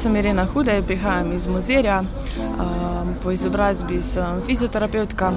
sem 0.00 0.16
Irena 0.16 0.44
Hude, 0.44 0.82
prihajam 0.86 1.32
iz 1.32 1.46
Mozirja, 1.46 2.02
po 3.22 3.30
izobrazbi 3.30 4.00
sem 4.02 4.40
fizioterapeutka. 4.46 5.32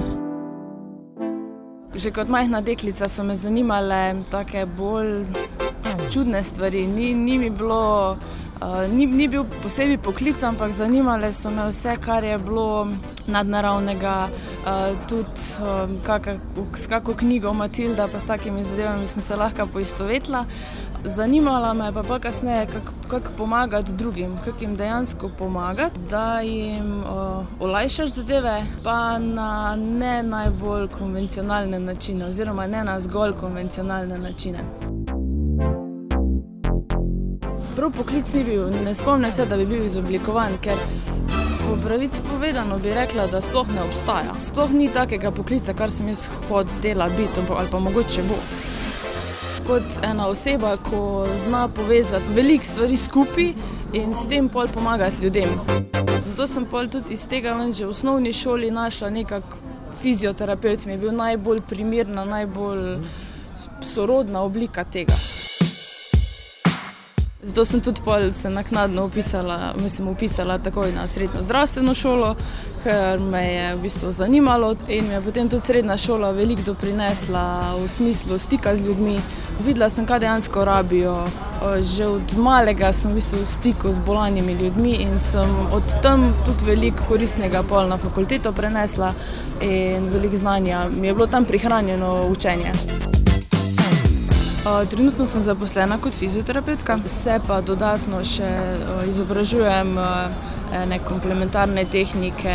Že 1.94 2.10
kot 2.10 2.28
majhna 2.32 2.62
deklica 2.64 3.08
so 3.08 3.24
me 3.24 3.36
zanimale 3.36 4.24
tako 4.30 4.64
bolj 4.76 5.26
čudne 6.10 6.42
stvari. 6.42 6.86
Ni, 6.86 7.12
ni 7.14 7.38
mi 7.38 7.50
bilo, 7.50 8.16
uh, 8.60 8.88
ni, 8.92 9.06
ni 9.06 9.28
bil 9.28 9.44
posebej 9.62 9.98
poklic, 9.98 10.42
ampak 10.42 10.72
zanimale 10.72 11.32
so 11.32 11.50
me 11.50 11.68
vse, 11.68 11.98
kar 12.00 12.24
je 12.24 12.38
bilo 12.38 12.88
nadnaravnega. 13.26 14.16
Uh, 14.64 14.96
tudi 15.08 15.44
um, 15.60 15.98
kaka, 16.06 16.38
s 16.74 16.86
kakšno 16.88 17.14
knjigo 17.20 17.52
Matilda, 17.52 18.08
pa 18.08 18.20
s 18.20 18.24
takimi 18.24 18.62
zadevami 18.62 19.06
sem 19.06 19.22
se 19.22 19.36
lahko 19.36 19.66
poistovetila. 19.66 20.46
Zanimala 21.06 21.74
me 21.74 21.92
pa, 21.92 22.02
pa 22.02 22.18
kasneje, 22.18 22.66
kako 22.66 22.92
kak 23.08 23.30
pomagati 23.36 23.92
drugim, 23.92 24.38
kako 24.44 24.58
jim 24.60 24.76
dejansko 24.76 25.30
pomagati, 25.38 26.00
da 26.10 26.40
jim 26.40 26.98
uh, 26.98 27.44
olajšaš 27.60 28.10
zadeve, 28.10 28.66
pa 28.84 29.18
na 29.18 29.76
ne 29.76 30.22
najbolj 30.22 30.88
konvencionalne 30.88 31.78
načine, 31.78 32.26
oziroma 32.26 32.66
ne 32.66 32.84
na 32.84 33.00
zgolj 33.00 33.32
konvencionalne 33.32 34.18
načine. 34.18 34.58
Prav 37.76 37.90
poklic 37.90 38.32
ni 38.34 38.44
bil, 38.44 38.70
ne 38.84 38.94
spomnim 38.94 39.32
se, 39.32 39.46
da 39.46 39.56
bi 39.56 39.66
bil 39.66 39.84
izoblikovan, 39.84 40.56
ker 40.62 40.78
po 41.66 41.76
pravici 41.86 42.22
povedano 42.32 42.78
bi 42.78 42.94
rekla, 42.94 43.26
da 43.26 43.40
sploh 43.40 43.68
ne 43.74 43.82
obstaja. 43.82 44.34
Sploh 44.42 44.70
ni 44.70 44.88
takega 44.88 45.30
poklica, 45.30 45.74
kar 45.74 45.90
sem 45.90 46.08
jaz 46.08 46.28
hodila 46.48 47.08
biti 47.08 47.40
ali 47.48 47.68
pa 47.70 47.78
mogoče 47.78 48.22
bo 48.22 48.40
kot 49.66 49.82
ena 50.02 50.28
oseba, 50.28 50.76
ko 50.76 51.26
zna 51.44 51.68
povezati 51.68 52.34
veliko 52.34 52.64
stvari 52.64 52.96
skupaj 52.96 53.52
in 53.92 54.14
s 54.14 54.28
tem 54.28 54.48
pol 54.48 54.68
pomagati 54.68 55.22
ljudem. 55.22 55.48
Zato 56.22 56.46
sem 56.46 56.66
pol 56.66 56.88
tudi 56.88 57.14
iz 57.14 57.26
tega 57.28 57.54
ven 57.54 57.72
že 57.72 57.86
v 57.86 57.90
osnovni 57.90 58.32
šoli 58.32 58.70
našla 58.70 59.10
nekak 59.10 59.42
fizioterapeut, 60.02 60.86
mi 60.86 60.92
je 60.92 60.98
bil 60.98 61.14
najbolj 61.16 61.60
primerna, 61.68 62.24
najbolj 62.24 62.98
sorodna 63.80 64.42
oblika 64.42 64.84
tega. 64.84 65.14
Zato 67.44 67.64
sem 67.64 67.80
tudi 67.80 68.00
se 68.42 68.50
naknadno 68.50 69.04
upisala, 69.04 69.74
mislim, 69.82 70.08
upisala 70.08 70.58
takoj 70.58 70.92
na 70.92 71.06
srednjo 71.06 71.42
zdravstveno 71.42 71.94
šolo, 71.94 72.34
ker 72.84 73.20
me 73.20 73.42
je 73.54 73.76
v 73.76 73.80
bistvu 73.80 74.12
zanimalo 74.12 74.76
in 74.88 75.08
mi 75.08 75.14
je 75.14 75.20
potem 75.20 75.48
tudi 75.48 75.66
srednja 75.66 75.96
šola 75.96 76.30
veliko 76.30 76.62
doprinesla 76.62 77.74
v 77.84 77.88
smislu 77.88 78.38
stika 78.38 78.76
z 78.76 78.86
ljudmi. 78.86 79.20
Videla 79.60 79.90
sem, 79.90 80.06
kaj 80.06 80.20
dejansko 80.20 80.64
rabijo. 80.64 81.26
Že 81.80 82.06
od 82.06 82.36
malega 82.36 82.92
sem 82.92 83.10
v 83.10 83.14
bistvu 83.14 83.38
v 83.38 83.50
stiku 83.50 83.92
z 83.92 83.98
bolanimi 84.06 84.52
ljudmi 84.52 84.94
in 85.04 85.20
sem 85.20 85.50
od 85.72 86.00
tam 86.02 86.32
tudi 86.46 86.64
veliko 86.64 87.04
koristnega 87.08 87.62
pol 87.62 87.88
na 87.88 87.98
fakulteto 87.98 88.52
prenesla 88.52 89.12
in 89.60 90.08
veliko 90.08 90.36
znanja 90.36 90.88
mi 90.88 91.06
je 91.06 91.14
bilo 91.14 91.26
tam 91.26 91.44
prihranjeno 91.44 92.26
učenje. 92.28 92.72
Trenutno 94.64 95.26
sem 95.26 95.42
zaposlena 95.42 95.98
kot 95.98 96.14
fizioterapeutka, 96.14 96.96
se 97.06 97.34
pa 97.46 97.58
dodatno 97.60 98.22
še 98.24 98.48
izobražujem 99.08 99.90
ene 100.72 100.98
komplementarne 101.04 101.84
tehnike. 101.84 102.54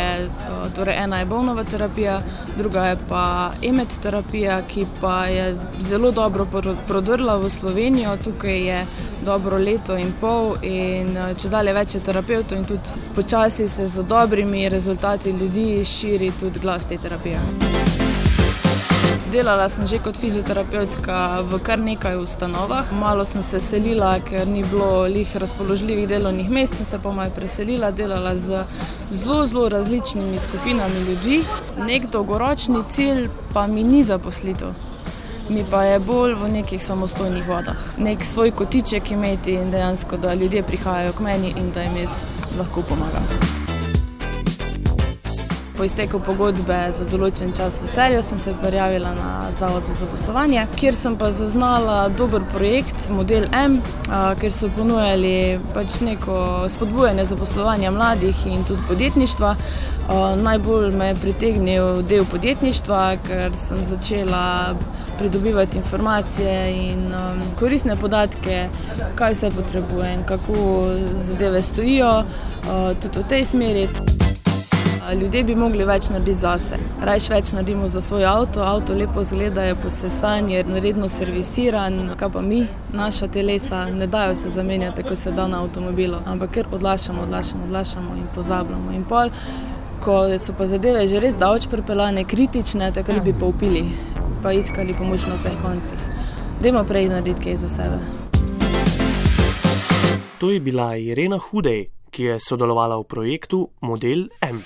Torej 0.74 0.98
ena 1.04 1.20
je 1.20 1.28
bolnova 1.30 1.62
terapija, 1.64 2.18
druga 2.58 2.88
je 2.88 2.96
pa 3.08 3.22
emet 3.62 3.94
terapija, 4.02 4.58
ki 4.66 4.88
pa 5.00 5.26
je 5.30 5.54
zelo 5.78 6.10
dobro 6.10 6.48
prodrla 6.88 7.38
v 7.38 7.50
Slovenijo. 7.50 8.16
Tukaj 8.24 8.58
je 8.66 8.84
dobro 9.24 9.58
leto 9.58 9.94
in 9.96 10.10
pol 10.20 10.56
in 10.66 11.14
če 11.14 11.48
dalje 11.48 11.78
več 11.78 11.94
je 11.94 12.04
terapeutov 12.10 12.58
in 12.58 12.66
tudi 12.66 13.06
počasi 13.14 13.68
se 13.68 13.86
z 13.86 14.02
dobrimi 14.02 14.68
rezultati 14.68 15.30
ljudi 15.30 15.84
širi 15.84 16.32
tudi 16.40 16.58
glas 16.58 16.90
te 16.90 16.98
terapije. 16.98 17.99
Delala 19.30 19.68
sem 19.70 19.86
že 19.86 20.02
kot 20.02 20.18
fizioterapeutka 20.18 21.46
v 21.46 21.62
kar 21.62 21.78
nekaj 21.78 22.18
ustanovah. 22.18 22.90
Malo 22.90 23.22
sem 23.24 23.42
se 23.46 23.60
selila, 23.62 24.18
ker 24.18 24.42
ni 24.48 24.64
bilo 24.66 25.06
lih 25.06 25.36
razpoložljivih 25.36 26.08
delovnih 26.10 26.50
mest, 26.50 26.74
sem 26.74 26.86
se 26.86 26.98
pa 26.98 27.12
malo 27.14 27.30
preselila, 27.30 27.92
delala 27.94 28.34
z 28.34 28.64
zelo, 29.10 29.46
zelo 29.46 29.68
različnimi 29.68 30.38
skupinami 30.38 31.06
ljudi. 31.06 31.44
Nek 31.78 32.10
dolgoročni 32.10 32.82
cilj 32.90 33.28
pa 33.54 33.66
mi 33.66 33.84
ni 33.84 34.02
zaposlitev. 34.02 34.74
Mi 35.48 35.62
pa 35.70 35.84
je 35.84 35.98
bolj 35.98 36.34
v 36.34 36.50
nekih 36.50 36.82
samostojnih 36.82 37.46
vodah. 37.46 37.78
Nek 37.98 38.24
svoj 38.24 38.50
kotiček 38.50 39.10
imeti 39.10 39.54
in 39.54 39.70
dejansko, 39.70 40.16
da 40.16 40.34
ljudje 40.34 40.62
prihajajo 40.62 41.12
k 41.12 41.20
meni 41.20 41.54
in 41.56 41.70
da 41.70 41.86
jim 41.86 42.02
jaz 42.02 42.24
lahko 42.58 42.82
pomagam 42.82 43.69
po 45.80 45.84
izteku 45.88 46.18
pogodbe 46.20 46.76
za 46.92 47.06
določen 47.08 47.54
čas 47.56 47.78
v 47.80 47.86
celju, 47.94 48.18
sem 48.20 48.40
se 48.44 48.52
prijavila 48.60 49.14
na 49.16 49.28
Zavod 49.56 49.86
za 49.88 49.94
zaposlovanje, 50.02 50.66
kjer 50.76 50.98
sem 50.98 51.16
pa 51.16 51.30
zaznala 51.32 51.94
dober 52.12 52.44
projekt, 52.52 53.06
model 53.08 53.46
M, 53.56 53.78
kjer 54.42 54.52
so 54.52 54.68
ponujali 54.76 55.56
pač 55.72 56.02
neko 56.04 56.36
spodbujanje 56.68 57.24
zaposlovanja 57.32 57.94
mladih 57.96 58.44
in 58.52 58.60
tudi 58.68 58.84
podjetništva. 58.90 59.54
Najbolj 60.44 60.92
me 61.00 61.10
je 61.14 61.18
pritegnil 61.24 62.04
del 62.12 62.28
podjetništva, 62.28 63.02
ker 63.24 63.56
sem 63.56 63.80
začela 63.88 64.76
pridobivati 65.16 65.80
informacije 65.80 66.62
in 66.76 67.08
koristne 67.56 67.96
podatke, 67.96 68.66
kaj 69.16 69.40
vse 69.40 69.56
potrebujem, 69.56 70.28
kako 70.28 70.62
zadeve 71.24 71.64
stojijo, 71.64 72.16
tudi 73.00 73.24
v 73.24 73.30
tej 73.32 73.52
smeri. 73.56 74.19
Ljudje 75.14 75.42
bi 75.44 75.54
mogli 75.54 75.84
več 75.84 76.08
narediti 76.12 76.38
zase. 76.38 76.76
Rajš 77.02 77.24
več 77.30 77.52
naredimo 77.56 77.88
za 77.88 78.00
svoj 78.00 78.24
avto, 78.24 78.62
avto 78.62 78.94
lepo 78.94 79.22
zgleda, 79.26 79.64
je 79.66 79.74
posesan, 79.74 80.50
je 80.50 80.62
redno 80.62 81.08
servisiran. 81.08 82.12
Kaj 82.16 82.30
pa 82.30 82.42
mi, 82.42 82.60
naša 82.92 83.26
telesa, 83.26 83.84
ne 83.90 84.06
dajo 84.06 84.36
se 84.36 84.50
zamenjati, 84.50 85.02
kot 85.02 85.18
se 85.18 85.32
da 85.32 85.48
na 85.50 85.62
avtomobilu, 85.64 86.20
ampak 86.26 86.50
ker 86.54 86.70
odlašamo, 86.72 87.22
odlašamo, 87.22 87.64
odlašamo 87.64 88.14
in 88.20 88.28
pozabljamo. 88.34 88.92
In 88.94 89.04
pol, 89.04 89.34
ko 90.04 90.20
so 90.38 90.54
pa 90.58 90.66
zadeve 90.66 91.06
že 91.08 91.20
res 91.20 91.34
davč 91.34 91.66
prepeljane, 91.70 92.24
kritične, 92.24 92.92
takrat 92.94 93.24
bi 93.24 93.34
pa 93.34 93.50
upili, 93.50 93.84
pa 94.42 94.52
iskali 94.52 94.94
pomoč 94.94 95.26
na 95.26 95.34
vseh 95.34 95.58
koncih. 95.64 96.06
Dajmo 96.62 96.84
prej 96.84 97.08
narediti 97.08 97.48
kaj 97.48 97.56
za 97.66 97.68
sebe. 97.68 97.98
To 100.38 100.50
je 100.50 100.60
bila 100.60 100.94
Irena 100.96 101.38
Hudej, 101.38 101.90
ki 102.10 102.24
je 102.24 102.40
sodelovala 102.40 102.96
v 103.02 103.04
projektu 103.04 103.68
Model 103.80 104.28
M. 104.40 104.62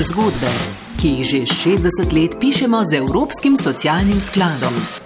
Zgodbe, 0.00 0.52
ki 1.00 1.08
jih 1.08 1.24
že 1.24 1.40
60 1.46 2.12
let 2.12 2.36
pišemo 2.40 2.84
z 2.84 3.00
Evropskim 3.02 3.56
socialnim 3.56 4.20
skladom. 4.20 5.05